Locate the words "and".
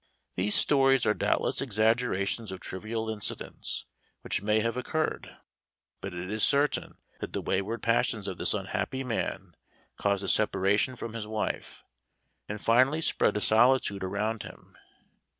12.49-12.59